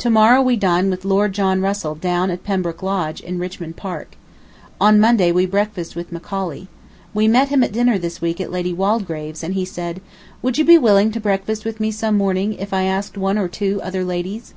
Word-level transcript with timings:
To 0.00 0.10
morrow 0.10 0.42
we 0.42 0.54
dine 0.54 0.90
with 0.90 1.06
Lord 1.06 1.32
John 1.32 1.62
Russell 1.62 1.94
down 1.94 2.30
at 2.30 2.44
Pembroke 2.44 2.82
Lodge 2.82 3.22
in 3.22 3.38
Richmond 3.38 3.74
Park. 3.74 4.16
On 4.78 5.00
Monday 5.00 5.32
we 5.32 5.46
breakfast 5.46 5.96
with 5.96 6.12
Macaulay. 6.12 6.68
We 7.14 7.26
met 7.26 7.48
him 7.48 7.62
at 7.64 7.72
dinner 7.72 7.96
this 7.96 8.20
week 8.20 8.38
at 8.38 8.52
Lady 8.52 8.74
Waldegrave's, 8.74 9.42
and 9.42 9.54
he 9.54 9.64
said: 9.64 10.02
"Would 10.42 10.58
you 10.58 10.64
be 10.66 10.76
willing 10.76 11.10
to 11.12 11.20
breakfast 11.20 11.64
with 11.64 11.80
me 11.80 11.90
some 11.90 12.18
morning, 12.18 12.52
if 12.52 12.74
I 12.74 12.82
asked 12.82 13.16
one 13.16 13.38
or 13.38 13.48
two 13.48 13.80
other 13.82 14.04
ladies?" 14.04 14.52